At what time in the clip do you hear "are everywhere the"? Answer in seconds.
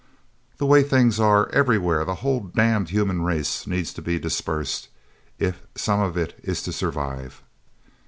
1.19-2.15